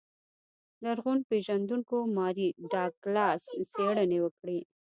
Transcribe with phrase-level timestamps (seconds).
[0.83, 4.59] لرغون پېژندونکو ماري ډاګلاس څېړنې وکړې.